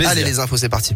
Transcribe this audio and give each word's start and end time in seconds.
plaisir. 0.00 0.12
Allez, 0.12 0.24
les 0.24 0.38
infos, 0.38 0.56
c'est 0.56 0.68
parti. 0.68 0.94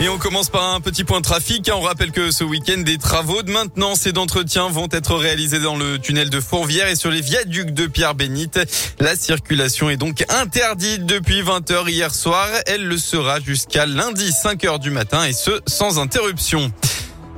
Et 0.00 0.08
on 0.08 0.18
commence 0.18 0.50
par 0.50 0.74
un 0.74 0.80
petit 0.80 1.04
point 1.04 1.20
trafic. 1.20 1.70
On 1.72 1.80
rappelle 1.80 2.10
que 2.10 2.30
ce 2.30 2.42
week-end, 2.42 2.78
des 2.78 2.98
travaux 2.98 3.42
de 3.42 3.50
maintenance 3.50 4.06
et 4.06 4.12
d'entretien 4.12 4.68
vont 4.68 4.88
être 4.90 5.14
réalisés 5.14 5.60
dans 5.60 5.76
le 5.76 5.98
tunnel 5.98 6.30
de 6.30 6.40
Fourvière 6.40 6.88
et 6.88 6.96
sur 6.96 7.10
les 7.10 7.20
viaducs 7.20 7.72
de 7.72 7.86
Pierre-Bénite. 7.86 8.58
La 8.98 9.14
circulation 9.14 9.90
est 9.90 9.96
donc 9.96 10.24
interdite 10.28 11.06
depuis 11.06 11.42
20h 11.42 11.88
hier 11.88 12.12
soir. 12.12 12.48
Elle 12.66 12.84
le 12.84 12.98
sera 12.98 13.38
jusqu'à 13.40 13.86
lundi 13.86 14.30
5h 14.30 14.80
du 14.80 14.90
matin 14.90 15.24
et 15.24 15.32
ce, 15.32 15.60
sans 15.66 15.98
interruption. 15.98 16.72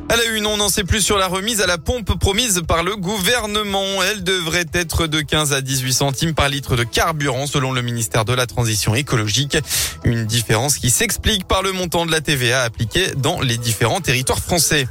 À 0.08 0.14
la 0.14 0.24
une, 0.26 0.46
on 0.46 0.56
n'en 0.56 0.68
sait 0.68 0.84
plus 0.84 1.00
sur 1.00 1.18
la 1.18 1.26
remise 1.26 1.60
à 1.60 1.66
la 1.66 1.78
pompe 1.78 2.16
promise 2.18 2.62
par 2.66 2.84
le 2.84 2.94
gouvernement. 2.96 4.02
Elle 4.04 4.22
devrait 4.22 4.66
être 4.72 5.08
de 5.08 5.20
15 5.20 5.52
à 5.52 5.60
18 5.60 5.92
centimes 5.92 6.34
par 6.34 6.48
litre 6.48 6.76
de 6.76 6.84
carburant 6.84 7.48
selon 7.48 7.72
le 7.72 7.82
ministère 7.82 8.24
de 8.24 8.32
la 8.32 8.46
Transition 8.46 8.94
écologique. 8.94 9.58
Une 10.04 10.24
différence 10.24 10.78
qui 10.78 10.90
s'explique 10.90 11.48
par 11.48 11.62
le 11.62 11.72
montant 11.72 12.06
de 12.06 12.12
la 12.12 12.20
TVA 12.20 12.62
appliquée 12.62 13.08
dans 13.16 13.40
les 13.40 13.58
différents 13.58 14.00
territoires 14.00 14.38
français. 14.38 14.86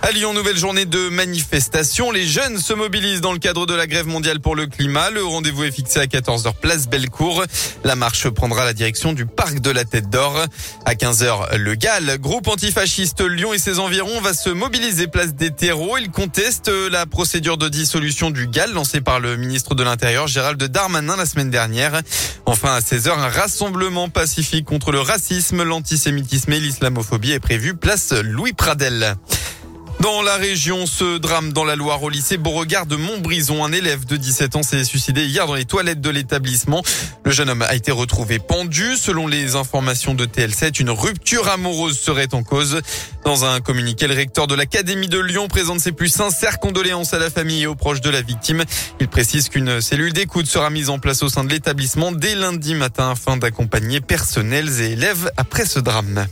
À 0.00 0.12
Lyon, 0.12 0.32
nouvelle 0.32 0.56
journée 0.56 0.84
de 0.84 1.08
manifestation. 1.08 2.12
Les 2.12 2.24
jeunes 2.24 2.58
se 2.58 2.72
mobilisent 2.72 3.20
dans 3.20 3.32
le 3.32 3.40
cadre 3.40 3.66
de 3.66 3.74
la 3.74 3.88
grève 3.88 4.06
mondiale 4.06 4.38
pour 4.38 4.54
le 4.54 4.66
climat. 4.66 5.10
Le 5.10 5.24
rendez-vous 5.24 5.64
est 5.64 5.72
fixé 5.72 5.98
à 5.98 6.06
14h 6.06 6.54
place 6.54 6.88
Bellecour. 6.88 7.44
La 7.82 7.96
marche 7.96 8.28
prendra 8.30 8.64
la 8.64 8.72
direction 8.72 9.12
du 9.12 9.26
parc 9.26 9.58
de 9.58 9.70
la 9.70 9.84
Tête 9.84 10.08
d'Or. 10.08 10.44
À 10.84 10.94
15h, 10.94 11.56
le 11.56 11.74
GAL, 11.74 12.18
groupe 12.18 12.46
antifasciste 12.46 13.22
Lyon 13.22 13.52
et 13.52 13.58
ses 13.58 13.80
environs, 13.80 14.20
va 14.20 14.34
se 14.34 14.50
mobiliser 14.50 15.08
place 15.08 15.34
des 15.34 15.50
terreaux. 15.50 15.98
Il 15.98 16.10
conteste 16.10 16.68
la 16.68 17.04
procédure 17.04 17.58
de 17.58 17.68
dissolution 17.68 18.30
du 18.30 18.46
GAL 18.46 18.72
lancée 18.72 19.00
par 19.00 19.18
le 19.18 19.36
ministre 19.36 19.74
de 19.74 19.82
l'Intérieur 19.82 20.28
Gérald 20.28 20.62
Darmanin 20.62 21.16
la 21.16 21.26
semaine 21.26 21.50
dernière. 21.50 22.00
Enfin, 22.46 22.72
à 22.72 22.80
16h, 22.80 23.10
un 23.10 23.28
rassemblement 23.28 24.08
pacifique 24.08 24.64
contre 24.64 24.92
le 24.92 25.00
racisme, 25.00 25.64
l'antisémitisme 25.64 26.52
et 26.52 26.60
l'islamophobie 26.60 27.32
est 27.32 27.40
prévu 27.40 27.74
place 27.74 28.12
Louis 28.12 28.52
Pradel. 28.52 29.16
Dans 30.00 30.22
la 30.22 30.36
région, 30.36 30.86
ce 30.86 31.18
drame 31.18 31.52
dans 31.52 31.64
la 31.64 31.74
Loire 31.74 32.02
au 32.04 32.08
lycée 32.08 32.36
Beauregard 32.36 32.86
de 32.86 32.94
Montbrison. 32.94 33.64
Un 33.64 33.72
élève 33.72 34.04
de 34.04 34.16
17 34.16 34.54
ans 34.54 34.62
s'est 34.62 34.84
suicidé 34.84 35.26
hier 35.26 35.46
dans 35.48 35.54
les 35.54 35.64
toilettes 35.64 36.00
de 36.00 36.08
l'établissement. 36.08 36.84
Le 37.24 37.32
jeune 37.32 37.50
homme 37.50 37.62
a 37.62 37.74
été 37.74 37.90
retrouvé 37.90 38.38
pendu. 38.38 38.96
Selon 38.96 39.26
les 39.26 39.56
informations 39.56 40.14
de 40.14 40.24
TL7, 40.24 40.80
une 40.80 40.90
rupture 40.90 41.48
amoureuse 41.48 41.98
serait 41.98 42.32
en 42.32 42.44
cause. 42.44 42.80
Dans 43.24 43.44
un 43.44 43.60
communiqué, 43.60 44.06
le 44.06 44.14
recteur 44.14 44.46
de 44.46 44.54
l'Académie 44.54 45.08
de 45.08 45.18
Lyon 45.18 45.48
présente 45.48 45.80
ses 45.80 45.92
plus 45.92 46.08
sincères 46.08 46.60
condoléances 46.60 47.12
à 47.12 47.18
la 47.18 47.28
famille 47.28 47.62
et 47.62 47.66
aux 47.66 47.74
proches 47.74 48.00
de 48.00 48.10
la 48.10 48.22
victime. 48.22 48.62
Il 49.00 49.08
précise 49.08 49.48
qu'une 49.48 49.80
cellule 49.80 50.12
d'écoute 50.12 50.46
sera 50.46 50.70
mise 50.70 50.90
en 50.90 51.00
place 51.00 51.24
au 51.24 51.28
sein 51.28 51.42
de 51.42 51.50
l'établissement 51.50 52.12
dès 52.12 52.36
lundi 52.36 52.76
matin 52.76 53.10
afin 53.10 53.36
d'accompagner 53.36 54.00
personnels 54.00 54.80
et 54.80 54.92
élèves 54.92 55.30
après 55.36 55.64
ce 55.64 55.80
drame. 55.80 56.26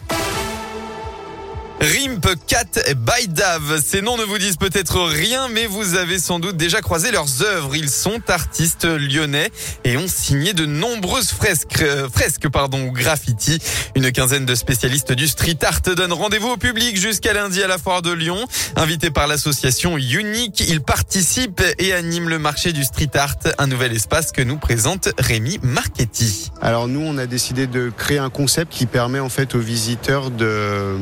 Rimp, 1.81 2.27
Cat 2.47 2.81
et 2.87 2.95
Baidav. 2.95 3.83
Ces 3.85 4.01
noms 4.01 4.17
ne 4.17 4.25
vous 4.25 4.39
disent 4.39 4.57
peut-être 4.57 5.03
rien, 5.03 5.49
mais 5.49 5.67
vous 5.67 5.95
avez 5.95 6.19
sans 6.19 6.39
doute 6.39 6.57
déjà 6.57 6.81
croisé 6.81 7.11
leurs 7.11 7.43
œuvres. 7.43 7.77
Ils 7.77 7.91
sont 7.91 8.21
artistes 8.29 8.87
lyonnais 8.87 9.51
et 9.85 9.99
ont 9.99 10.09
signé 10.09 10.55
de 10.55 10.65
nombreuses 10.65 11.31
fresques, 11.31 11.83
euh, 11.83 12.09
fresques 12.09 12.49
pardon, 12.49 12.87
ou 12.87 12.93
graffiti. 12.93 13.59
Une 13.95 14.11
quinzaine 14.11 14.47
de 14.47 14.55
spécialistes 14.55 15.13
du 15.13 15.29
street 15.29 15.59
art 15.63 15.83
donnent 15.83 16.15
rendez-vous 16.15 16.49
au 16.49 16.57
public 16.57 16.97
jusqu'à 16.97 17.35
lundi 17.35 17.63
à 17.63 17.67
la 17.67 17.77
foire 17.77 18.01
de 18.01 18.11
Lyon. 18.13 18.47
Invités 18.77 19.11
par 19.11 19.27
l'association 19.27 19.99
Unique, 19.99 20.61
ils 20.61 20.81
participent 20.81 21.63
et 21.79 21.93
animent 21.93 22.31
le 22.31 22.39
marché 22.39 22.73
du 22.73 22.85
street 22.85 23.11
art, 23.15 23.37
un 23.59 23.67
nouvel 23.67 23.93
espace 23.93 24.33
que 24.33 24.41
nous 24.41 24.57
présente 24.57 25.11
Rémi 25.19 25.59
Marchetti. 25.63 26.51
Alors 26.63 26.89
nous, 26.89 27.01
on 27.01 27.19
a 27.19 27.27
décidé 27.27 27.67
de 27.67 27.93
créer 27.95 28.19
un 28.19 28.31
concept 28.31 28.73
qui 28.73 28.87
permet 28.87 29.21
en 29.21 29.29
fait 29.29 29.55
aux 29.55 29.61
visiteurs 29.61 30.31
de 30.31 30.97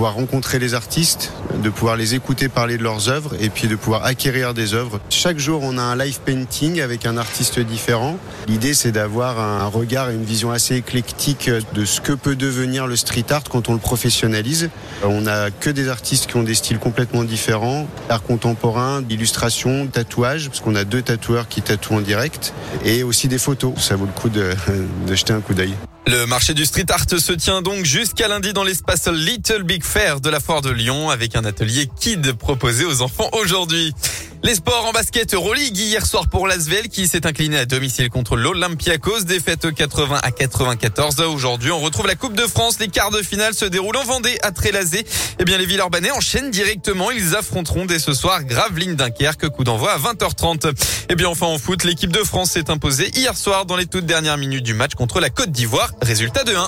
pouvoir 0.00 0.14
rencontrer 0.14 0.58
les 0.58 0.72
artistes, 0.72 1.30
de 1.62 1.68
pouvoir 1.68 1.94
les 1.94 2.14
écouter 2.14 2.48
parler 2.48 2.78
de 2.78 2.82
leurs 2.82 3.10
œuvres 3.10 3.34
et 3.38 3.50
puis 3.50 3.68
de 3.68 3.76
pouvoir 3.76 4.06
acquérir 4.06 4.54
des 4.54 4.72
œuvres. 4.72 4.98
Chaque 5.10 5.38
jour, 5.38 5.60
on 5.62 5.76
a 5.76 5.82
un 5.82 5.94
live 5.94 6.20
painting 6.24 6.80
avec 6.80 7.04
un 7.04 7.18
artiste 7.18 7.60
différent. 7.60 8.16
L'idée, 8.48 8.72
c'est 8.72 8.92
d'avoir 8.92 9.38
un 9.38 9.66
regard 9.66 10.08
et 10.08 10.14
une 10.14 10.24
vision 10.24 10.52
assez 10.52 10.74
éclectique 10.74 11.50
de 11.74 11.84
ce 11.84 12.00
que 12.00 12.14
peut 12.14 12.34
devenir 12.34 12.86
le 12.86 12.96
street 12.96 13.26
art 13.28 13.44
quand 13.44 13.68
on 13.68 13.74
le 13.74 13.78
professionnalise. 13.78 14.70
On 15.04 15.20
n'a 15.20 15.50
que 15.50 15.68
des 15.68 15.90
artistes 15.90 16.28
qui 16.28 16.36
ont 16.38 16.44
des 16.44 16.54
styles 16.54 16.78
complètement 16.78 17.22
différents, 17.22 17.86
art 18.08 18.22
contemporain, 18.22 19.04
illustration, 19.10 19.86
tatouage, 19.86 20.48
parce 20.48 20.60
qu'on 20.60 20.76
a 20.76 20.84
deux 20.84 21.02
tatoueurs 21.02 21.46
qui 21.46 21.60
tatouent 21.60 21.96
en 21.96 22.00
direct, 22.00 22.54
et 22.86 23.02
aussi 23.02 23.28
des 23.28 23.36
photos. 23.36 23.74
Ça 23.76 23.96
vaut 23.96 24.06
le 24.06 24.12
coup 24.12 24.30
de, 24.30 24.48
de 25.06 25.14
jeter 25.14 25.34
un 25.34 25.40
coup 25.40 25.52
d'œil. 25.52 25.74
Le 26.10 26.26
marché 26.26 26.54
du 26.54 26.66
street 26.66 26.86
art 26.88 27.04
se 27.08 27.32
tient 27.32 27.62
donc 27.62 27.84
jusqu'à 27.84 28.26
lundi 28.26 28.52
dans 28.52 28.64
l'espace 28.64 29.06
Little 29.06 29.62
Big 29.62 29.84
Fair 29.84 30.20
de 30.20 30.28
la 30.28 30.40
Foire 30.40 30.60
de 30.60 30.70
Lyon 30.70 31.08
avec 31.08 31.36
un 31.36 31.44
atelier 31.44 31.88
Kid 32.00 32.32
proposé 32.32 32.84
aux 32.84 33.00
enfants 33.00 33.30
aujourd'hui. 33.40 33.94
Les 34.42 34.54
sports 34.54 34.86
en 34.86 34.92
basket 34.92 35.34
Euroleague 35.34 35.76
hier 35.76 36.06
soir 36.06 36.26
pour 36.28 36.46
l'Asvel 36.48 36.88
qui 36.88 37.06
s'est 37.06 37.26
incliné 37.26 37.58
à 37.58 37.66
domicile 37.66 38.08
contre 38.08 38.36
l'Olympiakos, 38.36 39.24
défaite 39.24 39.70
80 39.74 40.18
à 40.22 40.30
94. 40.30 41.20
Aujourd'hui, 41.20 41.70
on 41.70 41.78
retrouve 41.78 42.06
la 42.06 42.14
Coupe 42.14 42.34
de 42.34 42.46
France. 42.46 42.78
Les 42.78 42.88
quarts 42.88 43.10
de 43.10 43.20
finale 43.22 43.52
se 43.52 43.66
déroulent 43.66 43.98
en 43.98 44.04
Vendée 44.04 44.38
à 44.42 44.50
Trélazé. 44.50 45.04
Eh 45.38 45.44
bien, 45.44 45.58
les 45.58 45.66
Villeurbanais 45.66 46.10
enchaînent 46.10 46.50
directement. 46.50 47.10
Ils 47.10 47.36
affronteront 47.36 47.84
dès 47.84 47.98
ce 47.98 48.14
soir 48.14 48.42
Gravelines 48.44 48.94
Dunkerque. 48.94 49.50
Coup 49.50 49.64
d'envoi 49.64 49.92
à 49.92 49.98
20h30. 49.98 50.72
Eh 51.10 51.14
bien, 51.16 51.28
enfin 51.28 51.46
en 51.46 51.58
foot, 51.58 51.84
l'équipe 51.84 52.12
de 52.12 52.24
France 52.24 52.52
s'est 52.52 52.70
imposée 52.70 53.10
hier 53.14 53.36
soir 53.36 53.66
dans 53.66 53.76
les 53.76 53.86
toutes 53.86 54.06
dernières 54.06 54.38
minutes 54.38 54.64
du 54.64 54.72
match 54.72 54.94
contre 54.94 55.20
la 55.20 55.28
Côte 55.28 55.52
d'Ivoire. 55.52 55.92
Résultat 56.00 56.44
de 56.44 56.54
1. 56.54 56.66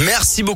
Merci 0.00 0.42
beaucoup. 0.42 0.50